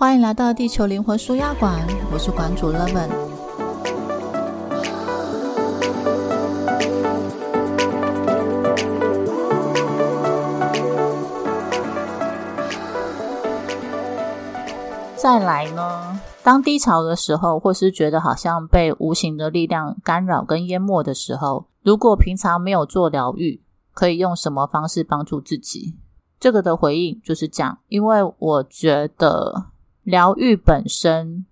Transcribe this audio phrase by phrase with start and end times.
[0.00, 1.78] 欢迎来到地球灵魂舒压馆，
[2.10, 3.10] 我是馆主 Leven。
[15.14, 23.60] 再来呢，当低潮的时候，或是觉得好像被无形的力量干扰跟淹没的时候，如果平常没有做疗愈，
[23.92, 25.98] 可以用什么方式帮助自己？
[26.40, 29.66] 这个的回应就是讲，因为我觉得
[30.02, 31.44] 疗愈本身，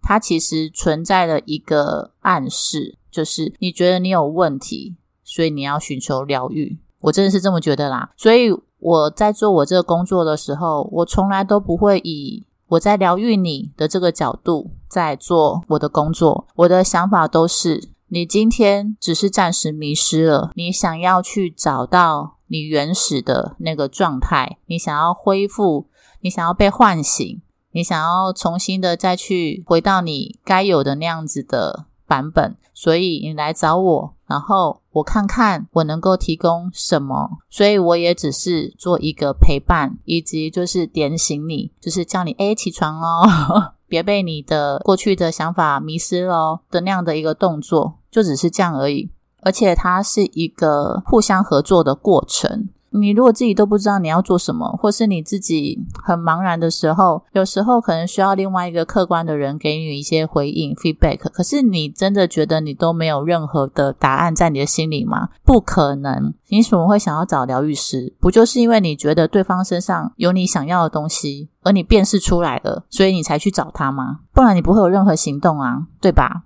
[0.00, 6.78] 它其实存在的一个暗示，就是你觉得你有问题，所以你要寻求疗愈。
[7.00, 8.12] 我真的是这么觉得啦。
[8.16, 16.46] 所以我在做我这个工作的时候，我从来都不会以我在疗愈你的这个角度在做我的工作。
[16.56, 22.34] 我的想法都是，你今天只是暂时迷失了，你想要去找到。
[22.48, 25.88] 你原始的那个状态，你想要恢复，
[26.20, 27.42] 你想要被唤醒，
[27.76, 49.10] 你想要重新的再去回到你该有的那样子的版本，所以你来找我，然后我看看我能够提供什么，所以我也只是做一个陪伴，以及就是点醒你，就是叫你诶起床哦， 别被你的过去的想法迷失了的那样的一个动作，就只是这样而已。
[49.42, 52.70] 而且它是一个互相合作的过程。
[52.96, 61.18] 你如果自己都不知道你要做什么，或是你自己很茫然的时候，有时候可能需要另外一个客观的人给你一些回应 （feedback）。
[61.30, 65.28] 可是你真的觉得你都没有任何的答案在你的心里吗？
[65.44, 66.34] 不可能。
[66.48, 68.14] 你怎么会想要找疗愈师？
[68.20, 74.20] 不就是因为你觉得对方身上有你想要的东西，而你辨识出来了，所以你才去找他吗？
[74.32, 76.44] 不然你不会有任何行动啊，对吧？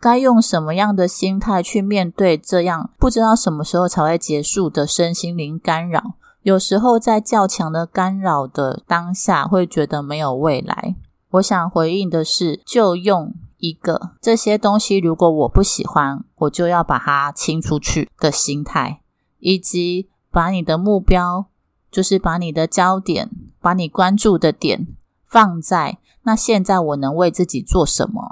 [0.00, 6.14] 该用什么样的心态去面对这样不知道什么时候才会结束的身心灵干扰？
[6.42, 10.96] 有时候在较强的干扰的当下，会觉得没有未来。
[11.32, 19.02] 我想回应的是，就用一个这些东西，如果我不喜欢，我就要把它清出去的心态，
[19.38, 21.44] 以及把你的目标，
[21.90, 23.30] 就是把你的焦点，
[23.60, 24.88] 把你关注的点
[25.28, 28.30] 放在那现在我能为自己做什么。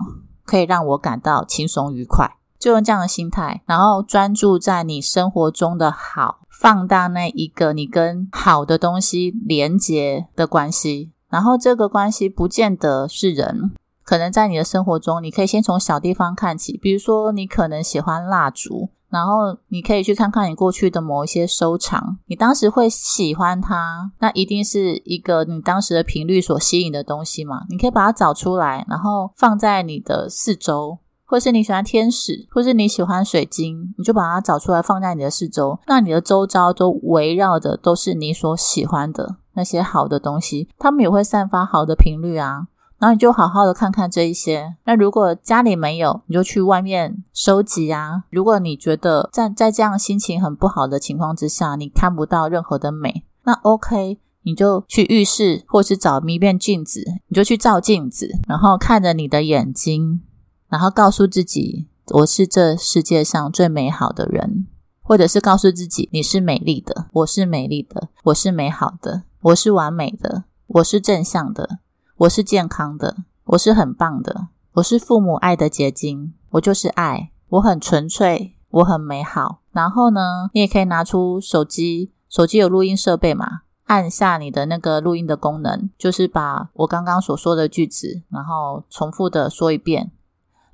[0.49, 11.13] 可以让我感到轻松愉快，就用这样的心态，然后专注在你生活中的好，放大那一个你跟好的东西连接的关系。
[11.29, 13.73] 然后这个关系不见得是人，
[14.03, 18.89] 可能在你的生活中，你可以先从小地方看起，比如说你可能喜欢蜡烛。
[19.11, 27.65] 然后你可以去看看你过去的某一些收藏，你当时会喜欢它，那一定是一个你当时的频率所吸引的东西嘛？
[27.71, 42.67] 你可以把它找出来，然后放在你的四周，或是你喜欢天使，或是你喜欢水晶，你就把它找出来放在你的四周，那你的周遭都围绕的都是你所喜欢的那些好的东西，它们也会散发好的频率啊。
[42.99, 44.75] 然后你就好好的看看这一些。
[44.85, 48.25] 那如果家里没有，你就去外面收集啊。
[48.31, 60.21] 如果你觉得在在这样心情很不好的情况之下，你看不到任何的美，那 OK，你就去浴室或是找一面镜子，你就去照镜子，然后看着你的眼睛，
[60.69, 64.67] 然后告诉自己，我是这世界上最美好的人，
[65.03, 71.79] 或者是告诉自己，你是美丽的，我是美丽的，我是美好的，我是完美的，我是正向的。
[72.19, 79.61] 我是健康的，我是很棒的，我是父母爱的结晶，我就是爱，我很纯粹，我很美好。
[79.71, 83.61] 然后呢，你也可以拿出手机，手机有录音设备嘛？
[83.85, 90.11] 按下你的那个录音的功能，就是把我刚刚所说的句子，然后重复的说一遍，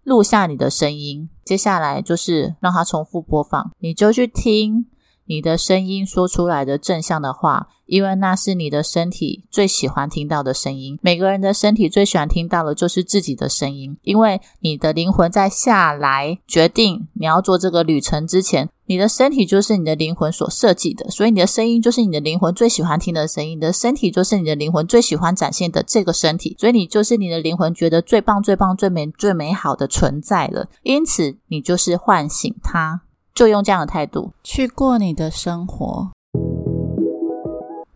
[0.03, 1.29] 录下你的声音。
[1.45, 4.87] 接下来就是让它重复播放，你就去听。
[5.27, 10.99] 你的声音说出来的正向的话，因为那是你的身体最喜欢听到的声音。
[11.03, 23.57] 每个人的身体最喜欢听到的就是自己的声音，因为你的灵魂在下来决定你要做这个旅程之前，你的身体就是你的灵魂所设计的，所以你的声音就是你的灵魂最喜欢听的声音。
[23.57, 30.69] 你的身体就是你的灵魂最喜欢展现的这个身体，所以你就是你的灵魂觉得最棒、最棒、最美、最美好的存在了。
[30.83, 33.03] 因此，你就是唤醒它。
[33.35, 36.13] 就用这样的态度去过你的生活。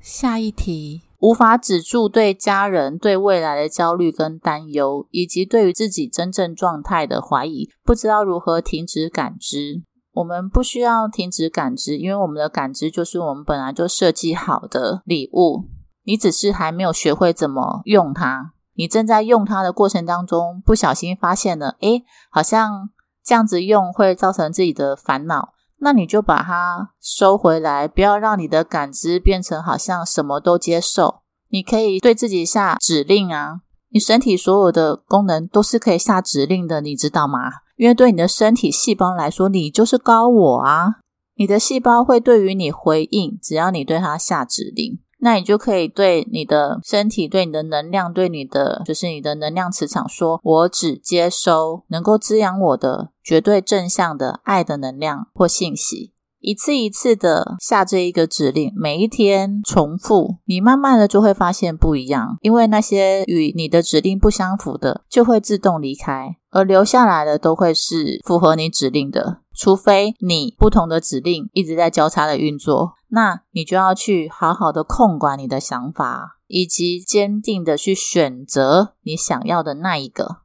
[0.01, 9.83] 下一题，无法止住对家人、对未来的焦虑跟担忧，以及对于自己真正状态的怀疑，不知道如何停止感知。
[10.15, 15.67] 我们不需要停止感知，因为我们的感知就是我们本来就设计好的礼物。
[16.05, 18.55] 你只是还没有学会怎么用它。
[18.75, 22.91] 你正在用它的过程当中，不小心发现了，诶，好像。
[23.29, 31.21] 这样子用会造成自己的烦恼，那你就把它收回来，不要让你的感知变成好像什么都接受，
[31.51, 33.57] 你可以对自己下指令啊，
[33.91, 37.51] 你身体所有的功能都是可以下指令的，你知道吗？
[37.77, 40.95] 因为对你的身体细胞来说，你就是高我啊，
[41.37, 44.99] 你的细胞会对于你回应，只要你对它下指令。
[45.21, 62.39] 那你就可以对你的身体、对你的能量、对你的就是你的能量磁场说：“我只接收能够滋养我的绝对正向的爱的能量或信息。”一次一次的下这一个指令，每一天重复，你慢慢的就会发现不一样。
[62.43, 69.41] 因为那些与你的指令不相符的，就会自动离开，而留下来的都会是符合你指令的。
[69.53, 80.37] 除非你不同的指令一直在交叉的运作，那你就要去好好的控管你的想法，以及坚定的去选择你想要的那一个。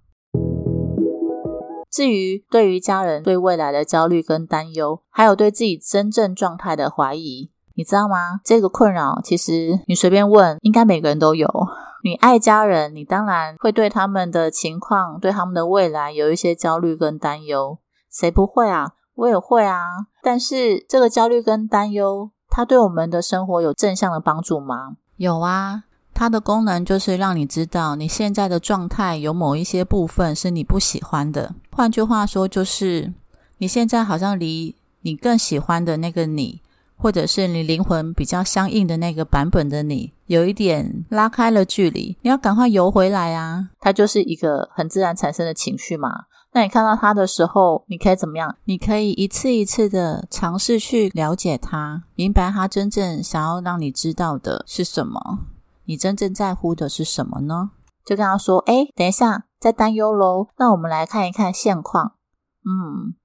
[1.93, 8.39] 至于对于家人对未来的焦虑跟担忧，还有对自己真正状态的怀疑，你知道吗？
[8.43, 11.47] 这个困扰其实你随便问，应该每个人都有。
[12.03, 17.77] 你爱家人，你当然会对他们的情况、对他们的未来有一些焦虑跟担忧。
[18.09, 18.93] 谁不会啊？
[19.13, 20.07] 我也会啊。
[20.23, 24.97] 但是这个焦虑跟担忧，它对我们的生活有正向的帮助吗？
[25.17, 25.83] 有啊。
[26.13, 31.55] 它的功能就是让你知道你现在的状态有某一些部分是你不喜欢的。
[31.71, 33.13] 换句话说，就是
[33.57, 36.61] 你现在好像离你更喜欢的那个你，
[36.95, 42.17] 或者是你灵魂比较相应的那个版本的你，有一点拉开了距离。
[42.21, 43.69] 你要赶快游回来啊！
[43.79, 46.25] 它就是一个很自然产生的情绪嘛。
[46.55, 48.55] 那你看到它的时候，你可以怎么样？
[48.65, 55.39] 你可以一次一次的尝试去了解它，明白它真正想要让你知道的是什么。
[55.85, 57.71] 你真正在乎的是什么呢？
[58.05, 60.49] 就跟他说：“哎，等一下，在担忧喽。
[60.57, 62.15] 那我们来看一看现况。
[62.65, 63.15] 嗯，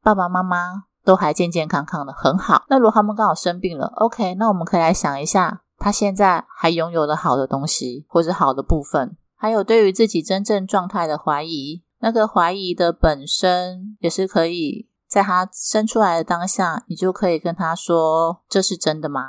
[0.00, 2.64] 爸爸妈妈都还健健康康的，很好。
[2.68, 11.82] 那如果他们刚好生病了，OK，那我们可以来想一下，他现在还拥有的好的东西，或者好的部分，还有对于自己真正状态的怀疑。
[12.00, 19.24] 那个怀疑的本身，也是可以在他生出来的当下，你就可以跟他说：这是真的吗？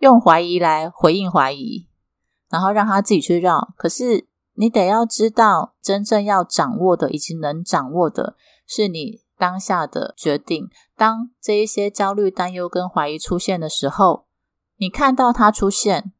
[0.00, 1.86] 用怀疑来回应怀疑。”
[2.52, 4.26] 然后让他自己去绕，可是
[4.56, 10.68] 你得要知道，真正要掌握的以及能掌握的是你当下的决定。
[10.94, 14.26] 当这一些焦虑、担忧跟怀疑出现的时候，
[14.76, 16.12] 你看到它出现，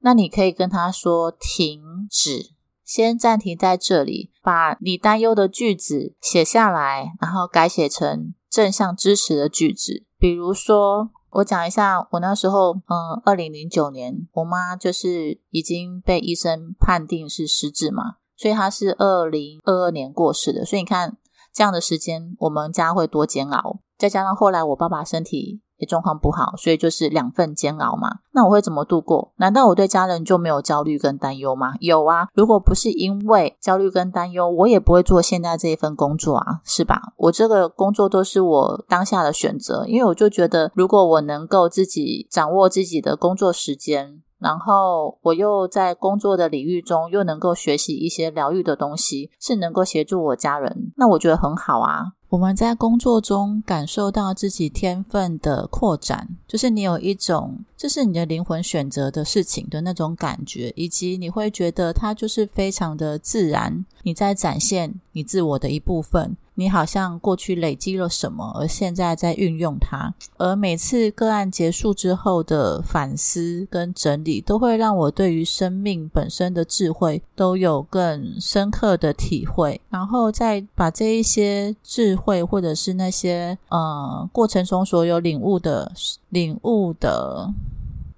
[0.00, 2.50] 那你可以跟他说：“停止，
[2.84, 20.64] 先暂停在这里，把你担忧的句子写下来，然后改写成正向支持的句子，比如说。”我讲一下，我那时候，嗯，二零零九年，我妈就是已经被医生判定是失智嘛，所以她是二零二二年过世的。
[20.64, 21.18] 所以你看，
[21.52, 23.80] 这样的时间，我们家会多煎熬。
[23.98, 25.60] 再加上后来我爸爸身体。
[25.78, 28.18] 也状况不好，所以就是两份煎熬嘛。
[28.32, 29.32] 那我会怎么度过？
[29.36, 31.74] 难道我对家人就没有焦虑跟担忧吗？
[31.80, 32.28] 有啊。
[32.34, 37.12] 如果不是因为焦虑跟担忧，我也不会做现在这一份工作啊，是吧？
[37.16, 52.12] 我这个工作都是我当下的选择，因为我就觉得，如果我能够自己掌握自己的工作时间，然后我又在工作的领域中又能够学习一些疗愈的东西，是能够协助我家人，那我觉得很好啊。
[52.28, 66.36] 我们在工作中感受到自己天分的扩展，就是你有一种这是你的灵魂选择的事情的那种感觉，以及你会觉得它就是非常的自然，你在展现你自我的一部分。
[66.58, 70.12] 你好像过去累积了什么，而现在在运用它。
[70.38, 79.78] 而每次个案结束之后的反思跟整理，都会让我对于生命本身的智慧都有更深刻的体会。
[79.90, 85.92] 然后再把这一些智慧，或者是那些呃过程中所有领悟的
[86.30, 87.52] 领悟的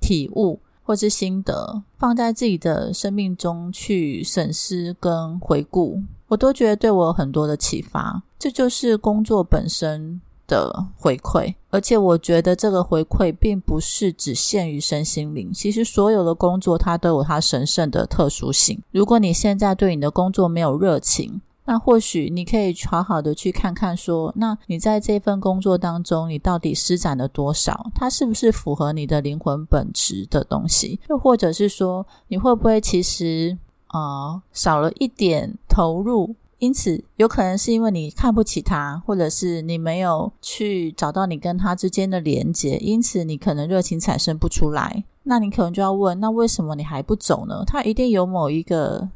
[0.01, 6.01] 体悟，或是心得，放在自己的生命中去审视跟回顾。
[6.29, 11.55] 我都觉得对我有很多的启发，这就是工作本身的回馈。
[11.71, 18.83] 而且我觉得这个回馈并不是只限于身心灵，其实所有的工作它都有它神圣的特殊性。
[18.91, 27.91] 如果你现在对你的工作没有热情，那或许你可以好好的去看看，说那你在这份工作当中，你到底施展了多少？
[27.95, 31.01] 它是不是符合你的灵魂本质的东西？
[31.09, 33.57] 又或者是说，你会不会其实？
[33.89, 45.05] 啊，少了一点投入，因此有可能是因为你看不起他，或者是你没有去找到你跟他之间的连接，因此你可能热情产生不出来。
[45.23, 47.63] 那你可能就要问，那为什么你还不走呢？
[47.65, 49.09] 他一定有某一个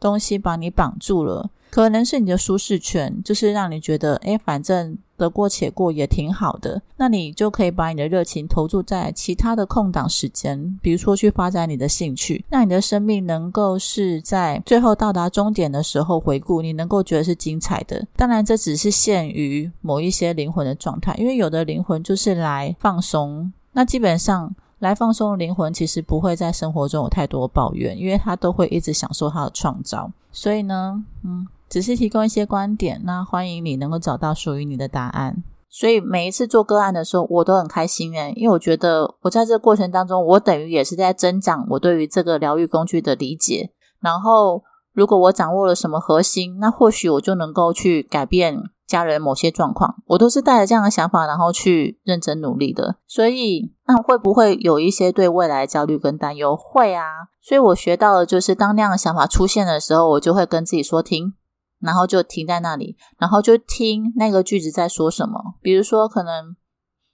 [0.00, 6.80] 东西把你绑住了，可能是你的舒适圈，就是让你觉得，哎，反正得过且过也挺好的。
[6.96, 18.06] 那你就可以把你的热情投注在其他的空档时间，比如说去发展你的兴趣，让你的生命能够是在最后到达终点的时候回顾，你能够觉得是精彩的。
[18.16, 23.52] 当然，这只是限于某一些灵魂的状态，因为有的灵魂就是来放松。
[23.72, 30.10] 那基本上来放松的灵魂，其实不会在生活中有太多抱怨，因为他都会一直享受他的创造。
[30.30, 31.46] 所以呢，嗯。
[31.68, 35.42] 只是提供一些观点，那欢迎你能够找到属于你的答案。
[35.70, 43.70] 所以每一次做个案的时候，我都很开心诶，因为我觉得我在这个过程当中，我等于也是在增长我对于这个疗愈工具的理解。
[44.00, 44.62] 然后，
[44.94, 49.96] 如果我掌握了什么核心，那或许我就能够去改变家人某些状况。
[50.06, 52.96] 我都是带着这样的想法，然后去认真努力的。
[53.06, 56.56] 所以，那会不会有一些对未来焦虑跟担忧？
[56.56, 57.04] 会啊。
[57.42, 61.34] 所以我学到的就是，当那样的想法出现的时候，我就会跟自己说：“停。”
[61.80, 65.54] 然后就停在那里，然后就听那个句子在说什么。
[65.62, 66.56] 比如说，可能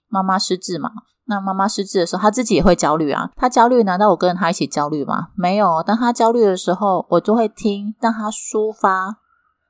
[0.07, 0.89] 妈妈失智嘛，
[1.25, 3.31] 那妈妈失智的时候，他自己也会焦虑啊。
[3.35, 5.29] 他焦虑，难道我跟他一起焦虑吗？
[5.35, 5.83] 没有。
[5.83, 9.19] 当他焦虑的时候，我就会听，让他抒发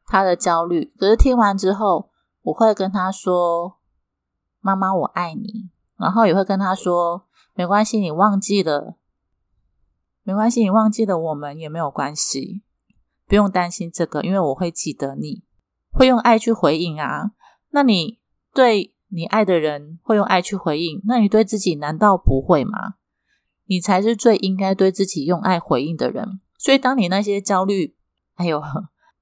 [0.05, 0.93] 他的焦虑。
[0.97, 2.09] 可是听完之后，
[2.43, 3.77] 我会跟他说
[4.61, 7.25] ：“妈妈，我爱你。”然后也会跟他说
[7.55, 8.95] ：“没关系，你忘记了，
[10.23, 12.61] 没关系，你忘记了我们也没有关系。”
[13.27, 15.43] 不用担心这个，因为我会记得你，
[15.91, 17.31] 会用爱去回应啊。
[17.71, 18.19] 那你
[18.53, 22.95] 对你爱的人会用爱去回应，那你对自己难道不会吗？
[23.65, 26.39] 你才是最应该对自己用爱回应的人。
[26.57, 27.95] 所以，当你那些焦虑，
[28.35, 28.59] 哎呦，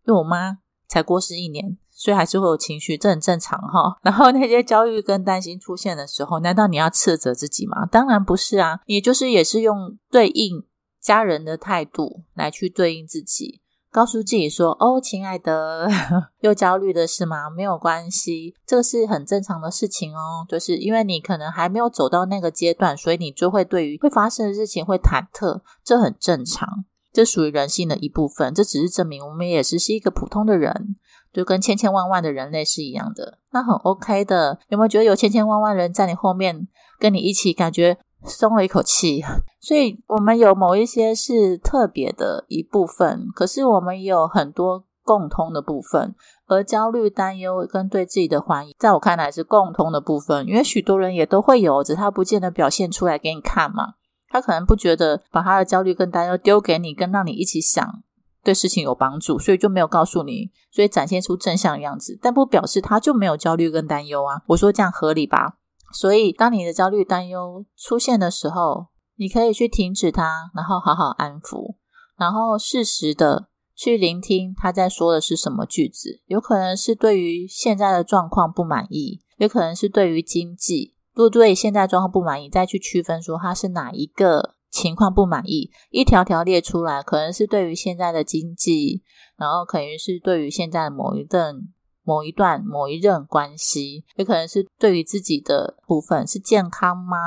[0.06, 3.98] 因为我妈才过世一年，所以还是会有情绪，这很正常哈。
[4.04, 7.86] 然后那些焦虑跟担心出现的时候，难道你要斥责自己吗？
[7.86, 10.66] 当然不是啊，也就是也是用对应
[11.02, 13.62] 家人的态度来去对应自己。
[13.94, 15.88] 告诉自己说：“哦，亲爱的，
[16.42, 17.48] 又焦虑的是吗？
[17.48, 20.44] 没有关系，这个是很正常的事情哦。
[20.50, 26.68] 就是因为你可能还没有走到那个阶段，所以你就会对于会发生的事情会忐忑，这很正常，
[27.14, 28.52] 这属于人性的一部分。
[28.52, 30.96] 这只是证明我们也是是一个普通的人，
[31.32, 34.58] 就跟千千万万的人类是一样的，那很 OK 的。
[34.70, 39.22] 有没有觉得有千千万万人在你后面跟你一起，感觉？”松了一口气，
[39.60, 46.16] 所以我们有某一些是特别的一部分，可是我们也有很多共通的部分。
[46.48, 53.94] 而焦虑、担忧跟对自己的怀疑，在我看来是共通的部分，因为许多人也都会有，只是他不见得表现出来给你看嘛。
[54.30, 58.04] 他可能不觉得把他的焦虑跟担忧丢给你，跟让你一起想
[58.44, 64.42] 对事情有帮助，所以就没有告诉你，所以展现出正向的样子，但不表示他就没有焦虑跟担忧啊。
[64.48, 65.58] 我说这样合理吧？
[65.94, 71.76] 所以，当你的焦虑、担忧出现的时候，你可以去停止它，然后好好安抚，
[72.18, 76.22] 然后适时的去聆听他在说的是什么句子。
[76.26, 80.96] 有可能是对于现在的状况不满意，有可能是对于经济。
[81.14, 89.04] 如果对现在状况不满意，再去区分说他是哪一个情况不满意，一条条列出来，可能是对于现在的经济，
[89.38, 91.56] 然后可能是对于现在的某一段。
[92.04, 97.18] 某一段、某一任关系，也可能是对于自己的部分是健康吗？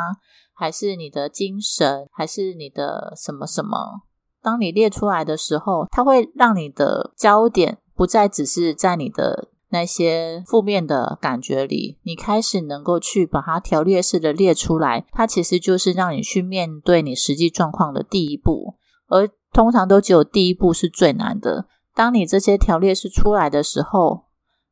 [0.55, 2.07] 还是你的精神？
[2.13, 4.03] 还是你的什么什么？
[4.43, 15.05] 当你列出来的时候，它会让你的焦点不再只是在你的那些负面的感觉里，你开始能够去把它条列式的列出来。
[15.11, 18.77] 它其实就是让你去面对你实际状况的第一步，
[19.09, 21.67] 而通常都只有第一步是最难的。
[21.93, 24.26] 当你这些条列式出来的时候，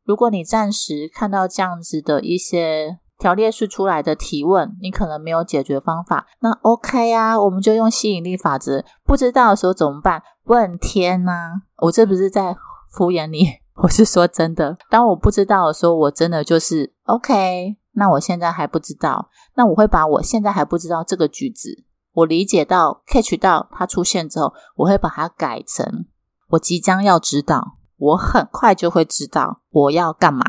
[0.04, 8.84] 如果你暂时看到这样子的一些条列式出来的提问，你可能没有解决方法，那 OK 啊，我们就用吸引力法则。
[9.04, 10.22] 不知道的时候怎么办？
[10.44, 11.62] 问天呐！
[11.78, 12.54] 我这不是在
[12.92, 13.46] 敷衍你，
[13.82, 14.76] 我是说真的。
[14.90, 17.76] 当我不知道的时候，我真的就是 OK。
[17.92, 26.04] 那我现在还不知道，那我会把我现在还不知道这个句子，我理解到 catch 到它出现之后，我会把它改成
[26.48, 27.78] 我即将要知道。
[28.04, 30.44] 我很快就会知道我要干嘛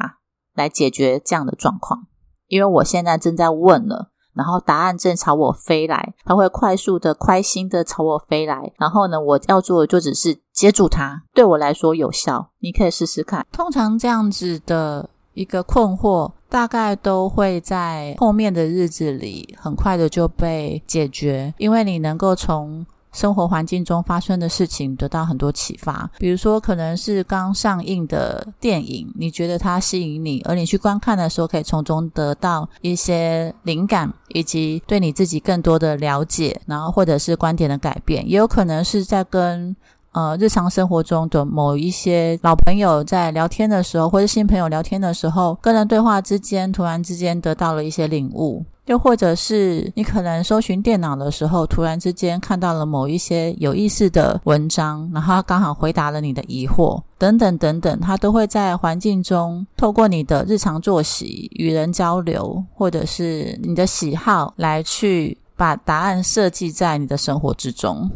[0.53, 2.07] 来解决这样的状况，
[2.47, 12.51] 因为我现在正在问了，然后答案正朝我飞来，它会快速的、快心的朝我飞来，然后呢，我要做的就只是接住它，对我来说有效。
[12.59, 13.45] 你可以试试看。
[13.51, 22.85] 通常这样子的一个困惑，大概都会在后面的日子里很快的就被解决，因为你能够从。
[23.15, 39.75] 生活环境中发生的事情得到很多启发，比如说可能是刚上映的电影，你觉得它吸引你，而你去观看的时候，可以从中得到一些灵感，以及对你自己更多的了解，然后或者是观点的改变，也有可能是在跟。
[40.15, 48.63] 呃日常生活中的某一些老朋友在聊天的时候，或者新朋友聊天的时候，跟人对话之间，突然之间得到了一些领悟。
[48.85, 68.11] 又或者是你可能搜寻电脑的时候，突然之间看到了某一些有意思的文章，然后刚好回答了你的疑惑，等等等等，它都会在环境中透过你的日常作息、与人交流，或者是你的喜好来去把答案设计在你的生活之中。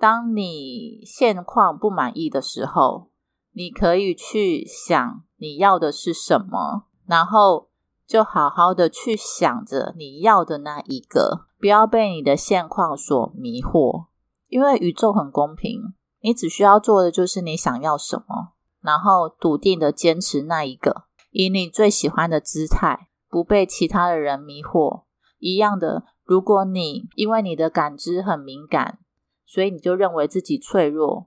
[0.00, 3.10] 当你现况不满意的时候，
[3.54, 7.68] 你可以去想你要的是什么，然后。
[8.06, 14.06] 就好好的去想着你要的那一个，不要被你的现况所迷惑，
[14.48, 25.02] 因为宇宙很公平，你只需要做的就是你想要什么，然后笃定的坚持那一个，以你最喜欢的姿态，不被其他的人迷惑。
[25.40, 29.00] 一样的，如果你因为你的感知很敏感，
[29.44, 31.26] 所以你就认为自己脆弱，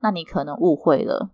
[0.00, 1.30] 那你可能误会了。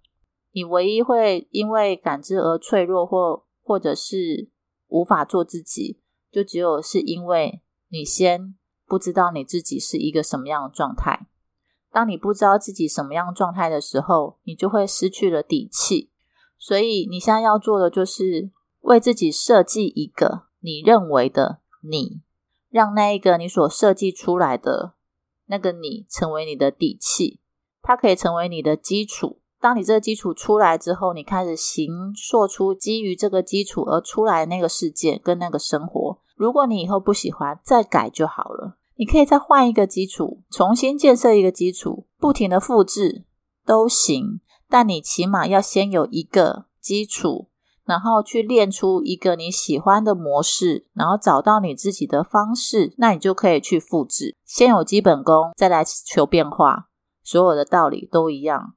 [0.52, 4.50] 你唯一会因为感知而脆弱，或或者是。
[4.88, 8.54] 无法做自己，就只有是因为你先
[8.87, 11.26] 不知道你自己是一个什么样的状态。
[11.90, 16.11] 当你不知道自己什么样状态的时候，你就会失去了底气。
[16.59, 22.21] 所以你现在要做的就是为自己设计一个你认为的你，
[22.68, 24.95] 让那一个你所设计出来的
[25.47, 27.40] 那个你成为你的底气，
[27.80, 29.38] 它可以成为你的基础。
[29.60, 36.18] 当你这个基础出来之后，你开始形塑出基于这个基础而出来的那个世界跟那个生活。
[36.36, 38.76] 如果你以后不喜欢，再改就好了。
[38.96, 43.24] 你可以再换一个基础，重新建设一个基础，不停的复制
[43.66, 44.40] 都行。
[44.68, 47.48] 但你起码要先有一个基础，
[47.84, 54.36] 然后去练出一个你喜欢的模式，然后找到你自己的方式，那你就可以去复制。
[54.44, 56.88] 先有基本功，再来求变化。
[57.24, 58.74] 所有的道理都一样。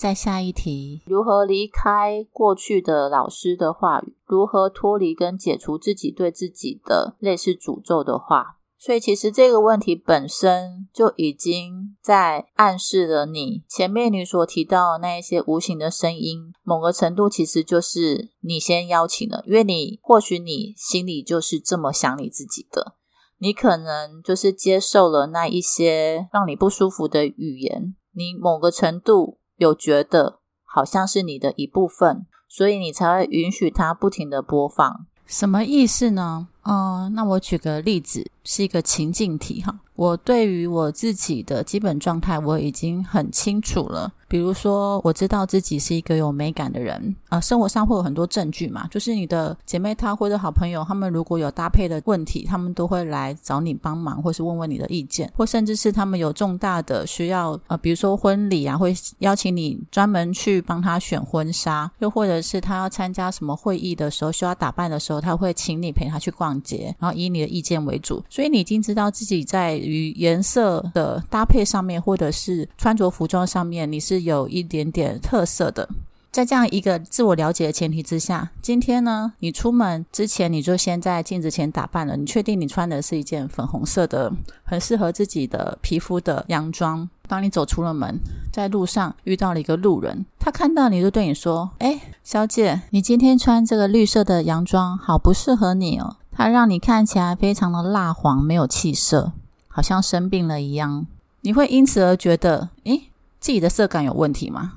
[0.00, 4.16] 再下一题：如何离开过去的老师的话语？
[4.24, 8.56] 如何脱离跟解除自己对自己的类似诅咒的话？
[8.78, 22.94] 所以，其实这个问题本身就已经在暗示了你前面你所提到的那一些无形的声音，某个程度其实就是你先邀请了，因为你或许你心里就是这么想你自己的，
[23.36, 29.39] 你可能就是接受了那一些让你不舒服的语言，你某个程度。
[29.60, 35.06] 有觉得好像是你的一部分，所以你才会允许它不停的播放。
[35.26, 36.48] 什么意思呢？
[36.64, 39.80] 嗯，那我举个例子，是一个情境题哈。
[39.94, 44.14] 我对于我自己的基本状态我已经很清楚了。
[44.30, 74.19] 比如说，我知道自己是一个有美感的人啊，生活上会有很多证据嘛，就是你的姐妹她或者好朋友，他们如果有搭配的问题，他们都会来找你帮忙，或是问问你的意见，或甚至是他们有重大的需要，呃，比如说婚礼啊，会邀请你专门去帮他选婚纱，又或者是他要参加什么会议的时候需要打扮的时候，他会请你陪他去逛街，然后以你的意见为主，所以你已经知道自己在于颜色的搭配上面，或者是穿着服装上面，你是。
[74.22, 75.88] 有一点点特色的，
[76.30, 87.08] 在这样一个自我了解的前提之下，今天呢，你出门之前你就先在镜子前打扮了，你确定你穿的是一件粉红色的，很适合自己的皮肤的洋装。
[87.26, 88.18] 当你走出了门，
[88.52, 99.32] 在路上遇到了一个路人，他看到你就对你说：“哎，小姐，你今天穿这个绿色的洋装好不适合你哦，它让你看起来非常的蜡黄，没有气色，
[99.68, 101.06] 好像生病了一样。”
[101.42, 103.09] 你会因此而觉得，诶，
[103.40, 104.74] 自己的色感有问题吗？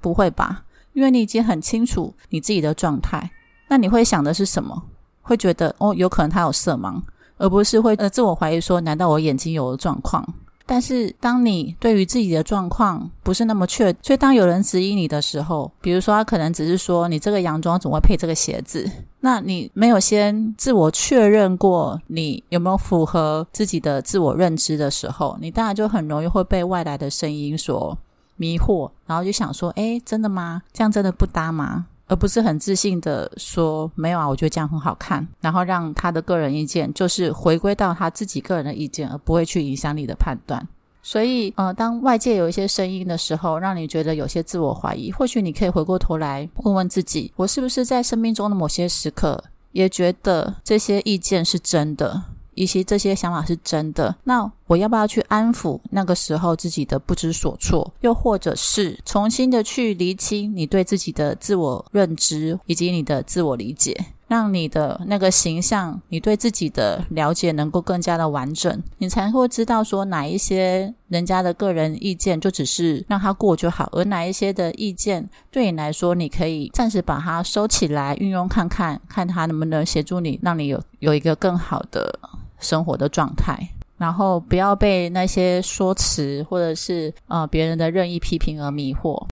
[0.00, 3.30] 不会吧，因为你已经很清楚你自己的状态。
[3.68, 4.82] 那你会想的是什么？
[5.22, 7.00] 会觉得哦，有可能他有色盲，
[7.36, 10.26] 而不是会呃自我怀疑说，难道我眼睛有了状况？
[10.68, 18.88] 但是当你对于自己的状况不是那么确，所以当有人质疑你的时候，比如说他可能只是说你这个洋装怎么会配这个鞋子？
[19.20, 27.96] 那你没有先自我确认过你有没有符合自己的自我认知的时候，你当然就很容易会被外来的声音所。
[28.36, 30.62] 迷惑，然后就想说：“哎，真的吗？
[30.72, 40.68] 这样真的不搭吗？”而不是很自信的说：“没有啊，我觉得这样很好看。”然后让他的个人意见就是回归到他自己个人的意见，而不会去影响你的判断。
[41.02, 52.22] 所以，呃，当外界有一些声音的时候，让你觉得有些自我怀疑，或许你可以回过头来问问自己：我是不是在生命中的某些时刻也觉得这些意见是真的？
[52.56, 57.92] 以及这些想法是真的，那我要不要去安抚那个时候自己的不知所措？
[58.00, 63.94] 又或者是重新的去厘清你对自己的自我认知以及你的自我理解？
[64.26, 82.18] 让你的那个形象，你对自己的了解能够更加的完整，你才会知道说哪一些人家的个人意见就只是让他过就好，而哪一些的意见对你来说，你可以暂时把它收起来，运用看看，看他能不能协助你，让你有有一个更好的
[82.66, 83.56] 生活的状态，
[83.96, 89.28] 然后不要被那些说辞或者是呃别人的任意批评而迷惑。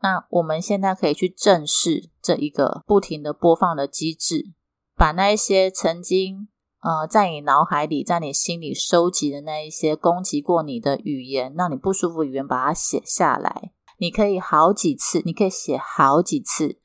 [0.00, 4.52] 那我们现在可以去正视这一个不停的播放的机制，
[4.96, 6.48] 把那一些曾经
[6.80, 13.70] 呃在你脑海里、在你心里收集的那一些攻击过你的语言，让你不舒服语言，把它写下来。
[13.98, 16.80] 你可以好几次，你可以写好几次，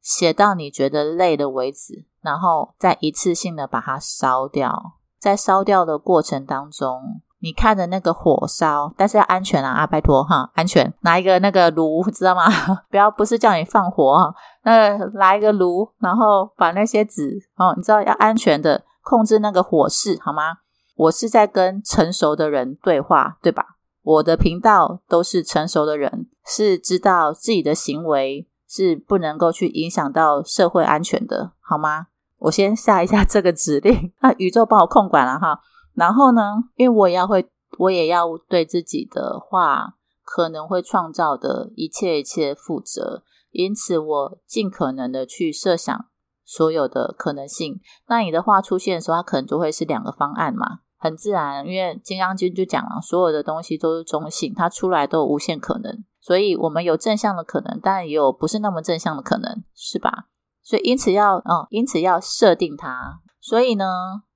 [0.00, 4.94] 写到你觉得累的为止，然后再一次性的把它烧掉。
[5.18, 7.20] 在烧掉的过程当中。
[7.44, 9.84] 你看着那个火烧，但是要安全啊啊！
[9.84, 12.44] 拜托哈，安全，拿一个那个炉，知道吗？
[12.88, 14.32] 不要不是叫你放火哈，
[14.62, 20.58] 那来一个炉，然后把那些纸哦，你知道要安全的控制那个火势好吗？
[20.94, 23.66] 我是在跟成熟的人对话，对吧？
[24.04, 32.06] 我的频道都是成熟的人，是知道自己的行为是不能够去影响到社会安全的，好吗？
[32.42, 35.60] 我先下一下这个指令， 那宇宙帮我控管了哈。
[35.94, 36.54] 然后呢？
[36.76, 46.06] 因为我也要会，我也要对自己的话可能会创造的一切一切负责，因此我尽可能的去设想
[46.44, 47.80] 所有的可能性。
[48.08, 51.66] 那你的话出现的时候，它可能就会是两个方案嘛，很自然。
[51.66, 56.02] 因为金刚经就讲了，所有的东西都是中性，它出来都有无限可能。
[56.20, 60.28] 所以我们有正向的可能，但也有不是那么正向的可能，是吧？
[60.62, 63.20] 所以因此要嗯，因此要设定它。
[63.40, 63.84] 所以呢，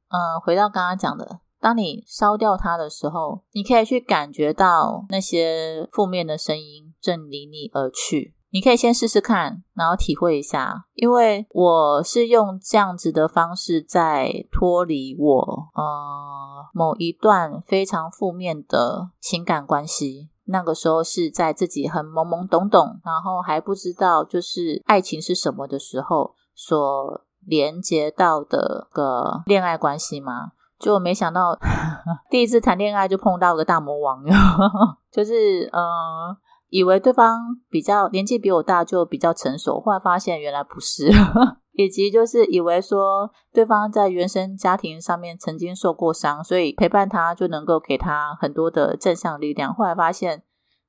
[0.08, 1.40] 嗯，回到刚刚讲的。
[1.58, 8.34] 当你烧掉它的时候，你可以去感觉到那些负面的声音正离你而去。
[8.50, 10.84] 你可以先试试看，然后体会一下。
[10.94, 20.30] 因为我是用这样子的方式在脱离我呃某一段非常负面的情感关系。
[20.46, 30.52] 那个时候是在自己很懵懵懂懂，然后还不知道就是爱情是什么的时候所连接到的个恋爱关系吗？
[30.78, 31.58] 就没想到
[32.30, 34.22] 第一次谈恋爱就碰到个大魔王，
[35.10, 36.36] 就是嗯，
[36.76, 41.10] 以为对方比较年纪比我大，就比较成熟，后来发现原来不是，
[41.72, 49.72] 以及就是以为说对方在原生家庭上面曾经受过伤，所以陪伴他就能够给他很多的正向力量。
[49.72, 50.42] 后来发现，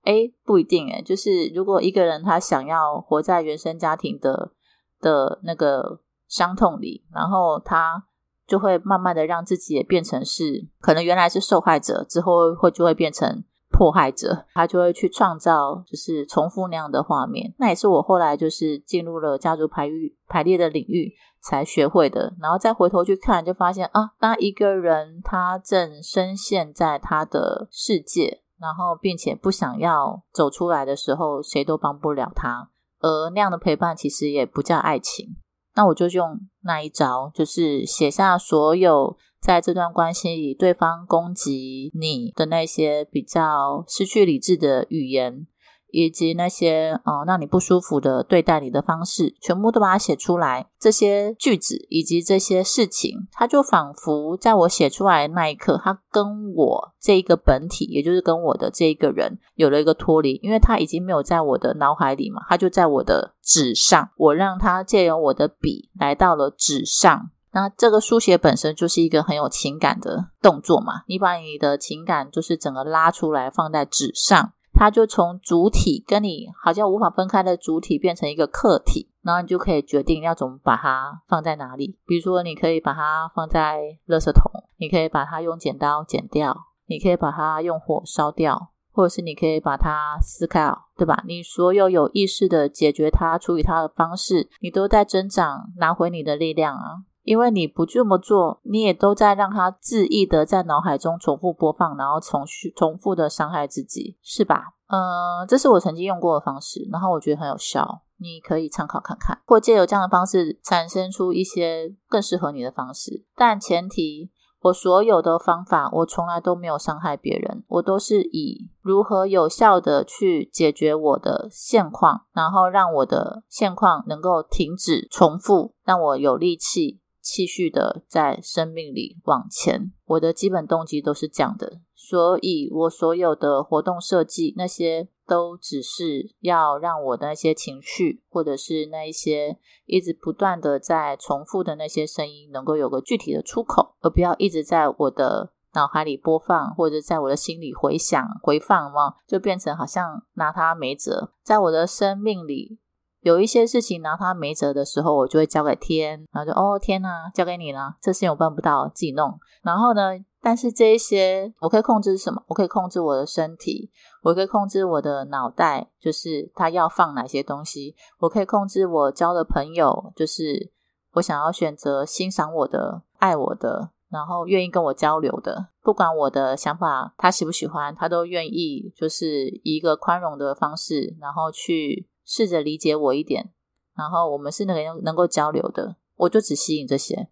[0.04, 4.52] 哎，不一定哎，就是如果一个人他想要活在原生家庭的
[5.00, 8.04] 的那个伤痛里，然后他。
[8.48, 13.44] 就会慢慢的让自己也变成是，可能原来是受害者，之后会就会变成
[13.78, 17.54] 迫害者，他就会去创造就是重复那样的画面。
[17.60, 22.34] 那也是我后来就是进入了家族排育排列的领域才学会的。
[22.42, 32.72] 然后再回头去看，就发现啊，当一个人他正深陷在他的世界，然后并且不想要走出来的时候，谁都帮不了他。
[33.00, 35.38] 而那样的陪伴其实也不叫爱情。
[35.76, 45.48] 那我就用那一招，就是写下所有在这段关系里对方攻击你的那些比较失去理智的语言。
[45.90, 50.68] 以及那些呃让你不舒服的对待你的方式，全部都把它写出来。
[50.78, 64.10] 这些句子以及这些事情，它就仿佛在我写出来的那一刻，它跟我这一个本体，也就是跟我的这一个人有了一个脱离，因为它已经没有在我的脑海里嘛，它就在我的纸上。
[64.18, 67.32] 我让它借由我的笔来到了纸上。
[67.52, 74.54] 那这个书写本身就是一个很有情感的动作嘛，你把你的情感就是整个拉出来放在纸上。
[74.80, 81.98] 它就从主体跟你好像无法分开的主体变成一个客体，然后你就可以决定要怎么把它放在哪里。
[82.06, 86.56] 比如说，你可以把它放在垃圾桶，你可以把它用剪刀剪掉，
[86.86, 91.24] 你可以把它用火烧掉，或者是你可以把它撕开，对吧？
[91.26, 97.02] 你所有有意识的解决它、处理它的方式，你都在增长，拿回你的力量啊！
[97.28, 104.64] 因为你不这么做，你也都在让他恣意的在脑海中重复播放，然后重续重复的伤害自己，是吧？
[104.88, 113.26] 嗯，这是我曾经用过的方式，然后我觉得很有效，你可以参考看看，或借由这样的方式产生出一些更适合你的方式。
[113.36, 127.02] 但前提，我所有的方法，我从来都没有伤害别人，我都是以如何有效的去解决我的现况，然后让我的现况能够停止重复，让我有力气。
[127.34, 129.92] 继续的在生命里往前。
[130.06, 135.10] 我的基本动机都是这样的，所以我所有的活动设计那些。
[135.28, 151.34] 都只是要让我的那些情绪，或者是那一些一直不断的在重复的那些声音，能够有个具体的出口，而不要一直在我的脑海里播放，或者在我的心里回想、回放嘛，就变成好像拿它没辙。
[151.44, 152.80] 在我的生命里，
[153.22, 159.38] 有一些事情拿他没辙的时候，我就会交给天，然后就哦天哪，交给你了，这事情我办不到，自己弄。
[159.64, 160.12] 然后呢？
[160.40, 162.42] 但是这一些我可以控制什么？
[162.48, 167.96] 我可以控制我的身体，我可以控制我的脑袋，就是他要放哪些东西。
[168.20, 170.72] 我可以控制我交的朋友，就是
[171.16, 175.68] 我想要选择欣赏我的、爱我的，然后愿意跟我交流的。
[175.82, 183.52] 不管我的想法他喜不喜欢，他都愿意，就是以一个宽容的方式，然后去试着理解我一点。
[183.96, 187.30] 然后我们是能能够交流的，我就只吸引这些。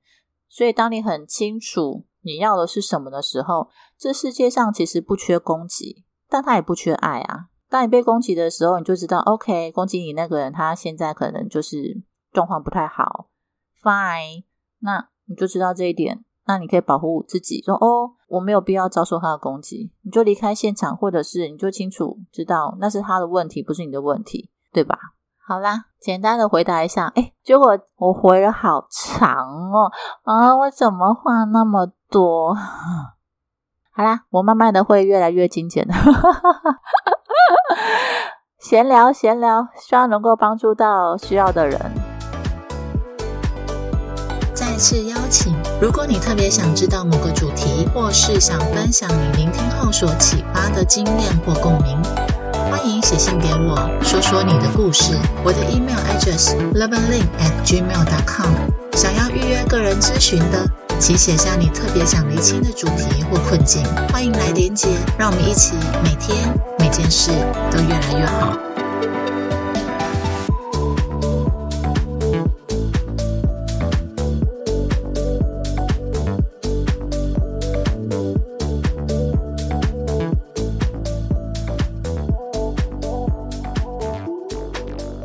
[0.49, 2.05] 所以当你很清楚。
[2.27, 7.49] 你要的是什么的时候，这世界上其实不缺攻击，但他也不缺爱啊。
[7.69, 13.29] 当你被攻击的时候，你就知道，OK，攻击你那个人他现在可能就是状况不太好
[13.79, 14.45] ，Fine，
[14.79, 25.00] 那你就知道这一点，那你可以保护自己，说哦，我没有必要遭受他的攻击，你就离开现场，或者是你就清楚知道那是他的问题，不是你的问题，对吧？
[25.48, 29.90] 好啦，简单的回答一下，哎，结果我回了好长哦，
[30.24, 32.54] 啊，我怎么话那么多？
[33.96, 35.94] 好啦，我慢慢的会越来越精简的，
[38.60, 41.80] 闲聊闲聊，希望能够帮助到需要的人。
[44.54, 51.98] 再次邀请，如果你特别想知道某个主题，或是想分享你聆听后所启发的经验或共鸣。
[52.76, 55.18] 欢迎写信给我，说说你的故事。
[55.46, 58.52] 我的 email address levelling at gmail.com。
[58.98, 63.82] 想要预约个人咨询的，请写下你特别想厘清的主题或困境。
[64.12, 67.32] 欢迎来连接，让我们一起每天每件事
[67.72, 68.58] 都越来越好。